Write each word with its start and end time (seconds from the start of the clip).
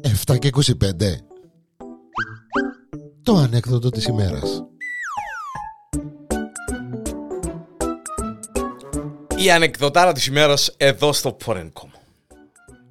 Εφτά 0.00 0.38
και 0.38 0.50
25 0.52 0.70
Το 3.22 3.34
ανέκδοτο 3.34 3.90
της 3.90 4.04
ημέρας 4.04 4.64
Η 9.36 9.50
ανεκδοτάρα 9.50 10.12
της 10.12 10.26
ημέρας 10.26 10.74
εδώ 10.76 11.12
στο 11.12 11.36
Forencom. 11.44 11.88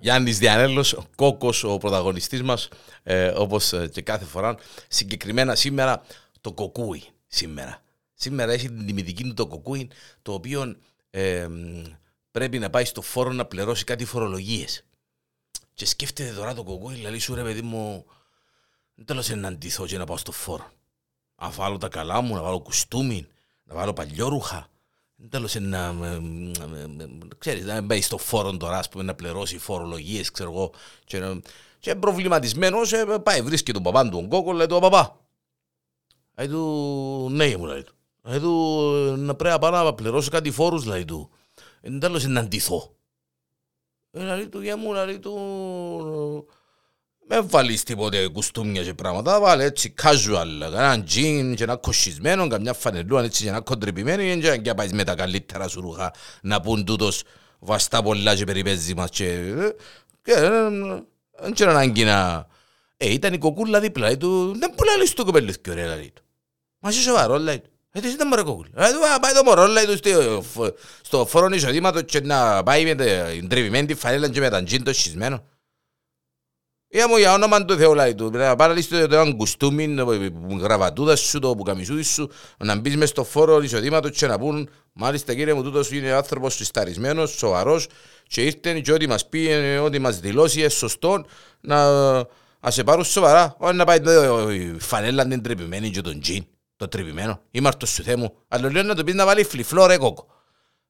Γιάννης 0.00 0.38
Διανέλος, 0.38 0.92
ο 0.92 1.04
Κόκος, 1.16 1.64
ο 1.64 1.78
πρωταγωνιστής 1.78 2.42
μας, 2.42 2.68
ε, 3.02 3.26
όπως 3.26 3.72
ε, 3.72 3.88
και 3.88 4.02
κάθε 4.02 4.24
φορά. 4.24 4.56
Συγκεκριμένα 4.88 5.54
σήμερα 5.54 6.02
το 6.40 6.52
κοκούι 6.52 7.02
σήμερα. 7.26 7.82
Σήμερα 8.14 8.52
έχει 8.52 8.68
την 8.68 8.86
τιμητική 8.86 9.22
του 9.22 9.34
το 9.34 9.46
κοκούι, 9.46 9.90
το 10.22 10.32
οποίο 10.32 10.76
ε, 11.16 11.48
πρέπει 12.30 12.58
να 12.58 12.70
πάει 12.70 12.84
στο 12.84 13.02
φόρο 13.02 13.32
να 13.32 13.44
πληρώσει 13.44 13.84
κάτι 13.84 14.04
φορολογίες. 14.04 14.84
Και 15.72 15.86
σκέφτεται 15.86 16.34
τώρα 16.34 16.54
το 16.54 16.62
κοκούι, 16.62 16.96
λέει 16.96 17.18
σου 17.18 17.34
ρε 17.34 17.42
παιδί 17.42 17.62
μου, 17.62 18.04
δεν 18.94 19.22
θέλω 19.22 19.40
να 19.40 19.48
αντιθώ 19.48 19.86
και 19.86 19.98
να 19.98 20.04
πάω 20.04 20.16
στο 20.16 20.32
φόρο. 20.32 20.70
Να 21.36 21.50
βάλω 21.50 21.78
τα 21.78 21.88
καλά 21.88 22.20
μου, 22.20 22.34
να 22.34 22.42
βάλω 22.42 22.60
κουστούμι, 22.60 23.26
να 23.64 23.74
βάλω 23.74 23.92
παλιόρουχα, 23.92 24.68
Τέλο 25.28 25.48
να. 25.60 25.94
ξέρεις, 27.38 27.64
να 27.64 27.80
μπαίνει 27.80 28.00
στο 28.00 28.18
φόρο 28.18 28.56
τώρα, 28.56 28.78
ας 28.78 28.88
πούμε, 28.88 29.04
να 29.04 29.14
πληρώσει 29.14 29.58
φορολογίες, 29.58 30.30
ξέρω 30.30 30.50
εγώ. 30.50 30.72
Και, 31.04 31.40
και 31.78 31.94
προβληματισμένος, 31.94 32.92
ε, 32.92 33.04
πάει, 33.22 33.42
βρίσκει 33.42 33.72
τον 33.72 33.82
παπά 33.82 34.04
του, 34.04 34.10
τον 34.10 34.28
κόκο, 34.28 34.52
λέει 34.52 34.66
του 34.66 34.78
παπά. 34.80 35.20
Λέει 36.36 36.48
του, 36.48 37.28
ναι, 37.30 37.56
μου 37.56 37.64
λέει 37.64 37.82
του. 37.82 37.94
Λέει 38.26 38.38
του, 38.38 39.14
να 39.18 39.34
πρέπει 39.34 39.54
να 39.54 39.58
πάω 39.58 39.84
να 39.84 39.94
πληρώσω 39.94 40.30
κάτι 40.30 40.50
φόρους, 40.50 40.84
λέει 40.84 41.04
του. 41.04 41.30
Εν 41.80 42.00
τέλος 42.00 42.24
να 42.24 42.40
αντιθώ. 42.40 42.96
Ε, 44.10 44.22
λέει 44.22 44.48
του, 44.48 44.60
για 44.60 44.76
μου, 44.76 44.92
λέει 44.92 45.18
του, 45.18 45.34
με 47.26 47.40
βάλεις 47.40 47.82
τίποτε 47.82 48.28
κουστούμια 48.28 48.82
και 48.82 48.94
πράγματα, 48.94 49.40
βάλε 49.40 49.64
έτσι 49.64 49.94
casual, 50.02 50.60
έναν 50.60 51.04
τζιν 51.04 51.54
και 51.54 51.62
ένα 51.62 51.76
κοσισμένο, 51.76 52.48
καμιά 52.48 52.72
φανελούα 52.72 53.22
έτσι 53.22 53.42
και 53.42 53.48
ένα 53.48 53.60
κοντρυπημένο 53.60 54.40
και 54.40 54.60
να 54.64 54.74
πάεις 54.74 54.92
με 54.92 55.04
τα 55.04 55.14
καλύτερα 55.14 55.68
σου 55.68 55.80
ρούχα 55.80 56.14
να 56.42 56.60
πούν 56.60 56.84
τούτος 56.84 57.22
βαστά 57.58 58.02
πολλά 58.02 58.36
και 58.36 58.44
περιπέζεις 58.44 58.94
μας 58.94 59.10
και... 59.10 59.54
Δεν 61.40 61.52
ξέρω 61.52 61.70
ανάγκη 61.70 62.04
να... 62.04 62.46
Ε, 62.96 63.12
ήταν 63.12 63.32
η 63.32 63.38
κοκούλα 63.38 63.80
δίπλα, 63.80 64.16
του, 64.16 64.58
δεν 64.58 64.74
πουλά 64.74 64.96
λες 64.96 65.12
το 65.12 65.24
κοπέλιθκιο 65.24 65.74
ρε, 65.74 65.86
λέει 65.86 66.12
του. 66.14 66.22
Μα 66.78 66.90
είσαι 66.90 67.00
σοβαρός, 67.00 67.42
λέει 67.42 67.58
του. 67.58 67.70
Ε, 67.96 68.00
τι 68.00 68.08
ήταν 68.08 68.28
μωρέ 68.28 68.42
κοκούλα. 68.42 68.68
Ε, 68.74 68.90
πάει 69.20 69.32
το 69.32 69.42
μωρό, 69.44 69.66
λέει 69.66 69.84
του, 69.84 70.44
στο 71.02 71.26
φόρον 71.26 71.52
εισοδήματος 71.52 72.02
και 72.04 72.20
να 72.20 72.62
πάει 72.62 72.84
με 72.84 72.94
την 72.94 73.48
τρυπημένη 73.48 73.94
φανέλα 73.94 74.28
και 74.28 74.40
με 74.40 74.50
τα 74.50 74.62
τζιν 74.62 74.84
το 74.84 74.92
σχισμένο. 74.92 75.44
Ή 76.88 76.98
μου 77.08 77.16
για 77.16 77.32
όνομα 77.32 77.64
του 77.64 77.76
Θεού 77.76 77.94
λέει 77.94 78.14
του, 78.14 78.30
να 78.30 78.56
πάρεις 78.56 78.88
το 78.88 78.96
έναν 78.96 79.36
κουστούμι, 79.36 79.94
γραβατούδας 80.60 81.20
σου, 81.20 81.38
το 81.38 81.54
πουκαμισούδι 81.54 82.02
σου, 82.02 82.30
να 82.56 82.76
μπεις 82.76 82.96
μες 82.96 83.08
στο 83.08 83.24
φόρο 83.24 83.62
εισοδήματος 83.62 84.10
και 84.10 84.26
να 84.26 84.38
πούν 84.38 84.68
μάλιστα 84.92 85.34
κύριε 85.34 85.54
μου 85.54 85.62
τούτος 85.62 85.90
είναι 85.90 86.10
άνθρωπος 86.10 86.54
συσταρισμένος, 86.54 87.30
σοβαρός 87.30 87.86
και 88.26 88.42
ήρθε 88.42 88.80
και 88.80 88.92
ό,τι 88.92 89.06
μας 89.06 89.28
πει, 89.28 89.48
ό,τι 89.82 89.98
μας 89.98 90.20
δηλώσει 90.20 90.60
είναι 90.60 90.68
σωστό 90.68 91.24
να 91.60 91.86
ας 92.60 92.74
σε 92.74 92.84
πάρουν 92.84 93.04
σοβαρά, 93.04 93.54
όχι 93.58 93.74
να 93.74 93.84
πάει 93.84 93.98
η 94.56 94.78
φανέλα 94.78 95.26
την 95.26 95.42
τρυπημένη 95.42 95.90
και 95.90 96.00
τον 96.00 96.20
τζιν, 96.20 96.46
το 96.76 96.88
τρυπημένο, 96.88 97.40
είμαι 97.50 97.68
αρτός 97.68 97.90
σου 97.90 98.02
Θεέ 98.02 98.16
μου, 98.16 98.34
αλλά 98.48 98.70
λέω 98.70 98.82
να 98.82 98.94
το 98.94 99.04
πεις 99.04 99.14
να 99.14 99.24
βάλει 99.26 99.44
φλιφλό 99.44 99.86
ρε 99.86 99.96
κόκο. 99.96 100.26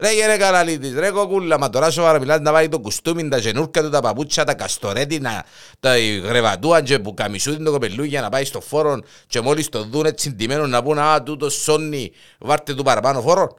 Ρε 0.00 0.12
γερε 0.12 0.36
καραλίτης, 0.36 0.94
ρε 0.94 1.10
κοκούλα, 1.10 1.58
μα 1.58 1.70
τώρα 1.70 1.90
σοβαρά 1.90 2.18
μιλάς 2.18 2.40
να 2.40 2.52
βάλει 2.52 2.68
το 2.68 2.78
κουστούμι, 2.80 3.28
τα 3.28 3.38
γενούρκα 3.38 3.82
του, 3.82 3.90
τα 3.90 4.00
παπούτσια, 4.00 4.44
τα 4.44 4.54
καστορέτινα, 4.54 5.44
τα 5.80 5.98
γρεβατούαν 5.98 6.84
και 6.84 6.98
που 6.98 7.14
καμισούδιν 7.14 7.64
το 7.64 7.70
κοπελούι 7.70 8.08
για 8.08 8.20
να 8.20 8.28
πάει 8.28 8.44
στο 8.44 8.60
φόρο 8.60 9.00
και 9.26 9.40
μόλις 9.40 9.68
το 9.68 9.84
δουν 9.84 10.06
έτσι 10.06 10.30
ντυμένο 10.30 10.66
να 10.66 10.82
πούν 10.82 10.98
«Α, 10.98 11.22
τούτος 11.22 11.54
σόνι, 11.54 12.12
βάρτε 12.38 12.74
του 12.74 12.82
παραπάνω 12.82 13.22
φόρο». 13.22 13.56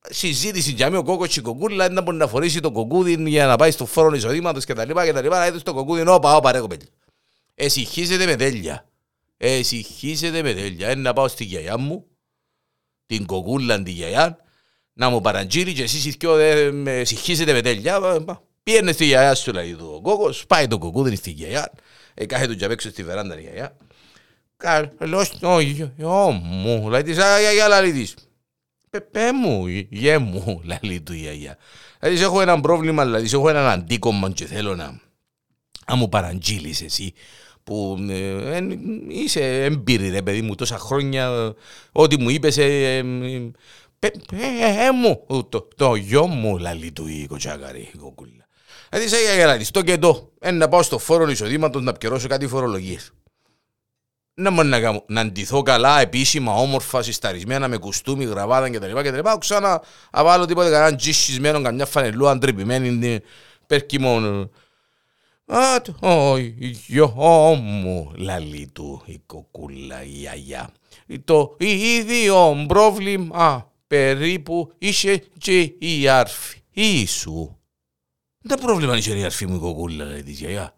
Συζήτηση 0.00 0.70
για 0.70 0.90
μí 0.90 0.96
ο 0.96 1.02
κόκος 1.02 1.28
και 1.28 1.38
η 1.38 1.42
κοκούλα 1.42 1.88
δεν 1.88 2.02
μπορεί 2.02 2.16
να 2.16 2.26
φορήσει 2.26 2.60
το 2.60 2.70
κοκούδι 2.70 3.22
για 3.28 3.46
να 3.46 3.56
πάει 3.56 3.70
στο 3.70 3.86
φόρο 3.86 4.14
εισοδήματος 4.14 4.64
και 4.64 4.72
τα 4.72 4.84
λοιπά 4.84 5.04
και 5.04 5.12
τα 5.12 5.22
λοιπά, 5.22 5.38
να 5.38 5.46
είδε 5.46 5.58
στο 5.58 5.74
κοκούδι, 5.74 6.08
όπα, 6.08 6.36
όπα 6.36 6.52
ρε 6.52 6.60
κοπέλι. 6.60 6.88
Εσυχίζετε 7.54 8.26
με 8.26 8.36
τέλεια. 8.36 8.86
Εσυχίζετε 9.44 10.42
με 10.42 10.54
τέλεια. 10.54 10.88
Ένα 10.88 11.00
να 11.00 11.12
πάω 11.12 11.28
στη 11.28 11.44
γιαγιά 11.44 11.78
μου, 11.78 12.06
την 13.06 13.26
κοκούλα 13.26 13.82
τη 13.82 13.90
γιαγιά, 13.90 14.38
να 14.92 15.08
μου 15.08 15.20
παραγγείλει 15.20 15.72
και 15.72 15.82
εσείς 15.82 16.04
οι 16.04 16.16
δυο 16.18 16.34
με 16.72 17.04
συγχύσετε 17.04 17.52
με 17.52 17.60
τέλεια. 17.60 18.24
Πιένε 18.62 18.92
στη 18.92 19.04
γιαγιά 19.04 19.34
σου 19.34 19.52
λέει 19.52 19.74
του 19.74 19.92
ο 19.94 20.00
κόκος, 20.00 20.46
πάει 20.46 20.66
το 20.66 20.78
κοκούδι 20.78 21.16
στη 21.16 21.30
γιαγιά, 21.30 21.72
ε, 22.14 22.26
κάθε 22.26 22.46
του 22.46 22.76
και 22.76 22.88
στη 22.88 23.02
βεράντα 23.02 23.38
η 23.38 23.40
γιαγιά. 23.40 23.76
Καλώς, 24.56 25.32
όχι, 25.42 25.92
μου, 26.42 26.88
λέει 26.90 27.02
της, 27.02 27.14
γιαγιά 27.14 27.68
λαλή 27.68 27.92
της. 27.92 28.14
Πε 29.10 29.32
μου, 29.32 29.66
γε 29.88 30.18
μου, 30.18 30.62
λέει 30.82 31.00
του 31.00 31.12
η 31.12 31.18
γιαγιά. 31.18 31.58
Δηλαδή 32.00 32.22
έχω 32.22 32.40
ένα 32.40 32.60
πρόβλημα, 32.60 33.04
δηλαδή 33.04 33.28
έχω 33.32 33.48
έναν 33.48 33.66
αντίκομμα 33.66 34.30
και 34.30 34.46
θέλω 34.46 34.74
να, 34.74 35.00
να 35.86 35.94
μου 35.94 36.08
παραγγείλεις 36.08 36.82
εσύ 36.82 37.14
που 37.64 38.06
ε, 38.10 38.60
είσαι 39.08 39.64
εμπειρή 39.64 40.08
ρε 40.08 40.22
παιδί 40.22 40.42
μου 40.42 40.54
τόσα 40.54 40.78
χρόνια, 40.78 41.54
ό,τι 41.92 42.20
μου 42.20 42.28
είπες 42.28 42.56
ε, 42.58 42.96
ε, 43.98 44.10
ε, 44.86 44.90
μου, 44.92 45.26
το 45.76 45.94
γιο 45.94 46.26
μου 46.26 46.58
λαλεί 46.58 46.92
του 46.92 47.06
η 47.06 47.26
κοτσάκαρη 47.28 47.90
η 47.94 47.96
κοκούλα. 47.96 48.46
Δηλαδή 48.90 49.08
σε 49.08 49.34
για 49.34 49.46
να 49.46 49.56
δεις 49.56 49.70
το 49.70 49.82
και 49.82 49.98
το, 49.98 50.32
να 50.52 50.68
πάω 50.68 50.82
στο 50.82 50.98
φόρο 50.98 51.30
εισοδήματος 51.30 51.82
να 51.82 51.92
πληρώσω 51.92 52.28
κάτι 52.28 52.46
φορολογίες. 52.46 53.12
Να 54.34 54.50
μου 54.50 54.64
να, 54.64 54.80
κάνω, 54.80 55.04
να 55.08 55.20
αντιθώ 55.20 55.62
καλά, 55.62 56.00
επίσημα, 56.00 56.54
όμορφα, 56.54 57.02
συσταρισμένα, 57.02 57.68
με 57.68 57.76
κουστούμι, 57.76 58.24
γραβάτα 58.24 58.70
κτλ. 58.70 59.00
κτλ. 59.00 59.28
Ξανά 59.38 59.82
να 60.12 60.24
βάλω 60.24 60.44
τίποτα 60.44 60.70
κανέναν 60.70 60.96
τζίσσισμένο, 60.96 61.62
καμιά 61.62 61.86
φανελού 61.86 62.28
αντρυπημένη, 62.28 63.20
περκυμόνο. 63.66 64.50
Α, 65.46 65.80
το 65.80 66.36
γιο 66.86 67.08
μου, 67.62 68.12
λαλεί 68.16 68.70
του 68.72 69.02
η 69.06 69.18
κοκούλα, 69.26 70.02
η 70.02 70.28
αγιά. 70.28 70.70
Το 71.24 71.56
ίδιο 71.58 72.64
πρόβλημα 72.68 73.72
περίπου 73.86 74.72
είσαι 74.78 75.24
και 75.38 75.74
η 75.78 76.08
αρφή 76.08 77.04
σου. 77.04 77.56
Δεν 78.38 78.58
πρόβλημα 78.58 78.96
είσαι 78.96 79.18
η 79.18 79.24
αρφή 79.24 79.46
μου 79.46 79.54
η 79.54 79.58
κοκούλα, 79.58 80.04
λέει 80.04 80.22
της 80.22 80.38
γιαγιά. 80.38 80.74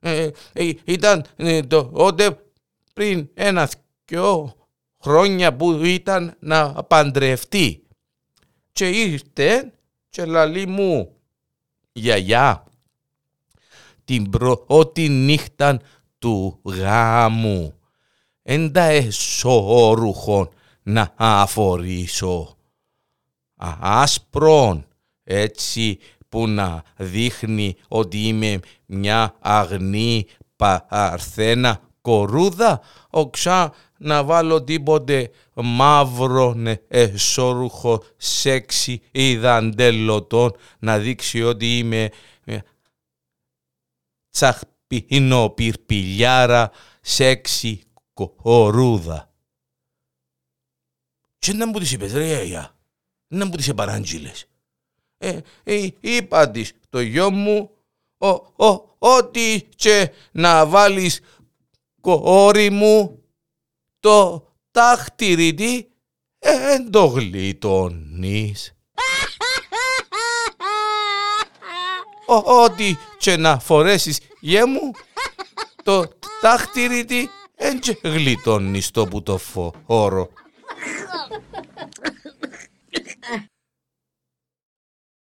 Ε, 0.00 0.30
ε, 0.52 0.70
ήταν 0.84 1.24
ε, 1.36 1.62
τότε 1.62 2.38
πριν 2.94 3.28
ένα 3.34 3.70
δυο 4.04 4.54
χρόνια 5.00 5.56
που 5.56 5.72
ήταν 5.72 6.36
να 6.38 6.72
παντρευτεί. 6.72 7.82
Και 8.72 8.88
ήρθε 8.90 9.72
και 10.08 10.24
λαλή 10.24 10.66
μου, 10.66 11.16
γιαγιά, 11.92 12.64
την 14.08 14.30
πρώτη 14.30 15.08
νύχτα 15.08 15.80
του 16.18 16.60
γάμου. 16.64 17.74
Εν 18.42 18.72
τα 18.72 18.82
εσώρουχον 18.82 20.48
να 20.82 21.12
αφορήσω 21.16 22.56
άσπρον 23.80 24.86
έτσι 25.24 25.98
που 26.28 26.48
να 26.48 26.82
δείχνει 26.96 27.76
ότι 27.88 28.26
είμαι 28.26 28.60
μια 28.86 29.34
αγνή 29.40 30.26
παρθένα 30.56 31.80
κορούδα 32.00 32.80
οξά 33.10 33.72
να 33.98 34.24
βάλω 34.24 34.62
τίποτε 34.62 35.30
μαύρο 35.54 36.54
εσώρουχο 36.88 38.02
σεξι 38.16 39.00
ή 39.10 39.36
δαντέλωτον 39.36 40.56
να 40.78 40.98
δείξει 40.98 41.42
ότι 41.42 41.78
είμαι 41.78 42.10
τσαχπίνο 44.38 45.50
πυρπιλιάρα 45.50 46.70
σεξι 47.00 47.82
κορούδα. 48.14 49.32
Τι 51.38 51.52
να 51.52 51.66
μου 51.66 51.78
τις 51.78 51.92
είπες 51.92 52.12
ρε 52.12 52.70
να 53.28 53.44
μου 53.44 53.50
τις 53.50 53.68
επαράντζιλες. 53.68 54.46
Ε, 55.18 55.38
ε, 55.62 55.88
είπα 56.00 56.50
της 56.50 56.72
το 56.88 57.00
γιο 57.00 57.30
μου 57.30 57.70
ο, 58.18 58.28
ο, 58.66 58.96
ότι 58.98 59.68
και 59.76 60.12
να 60.32 60.66
βάλεις 60.66 61.20
κόρη 62.00 62.70
μου 62.70 63.22
το 64.00 64.48
τάχτηρι 64.70 65.90
εν 66.38 66.90
το 66.90 67.04
γλιτώνεις. 67.04 68.77
Ότι 72.64 72.98
και 73.18 73.36
να 73.36 73.58
φορέσεις 73.58 74.20
γε 74.40 74.64
μου 74.64 74.90
το 75.82 76.04
τάχτηρι 76.40 77.30
εν 77.56 77.78
και 77.78 77.98
γλιτώνεις 78.02 78.90
το 78.90 79.06
που 79.06 79.22
το 79.22 79.38
φορώ. 79.38 80.28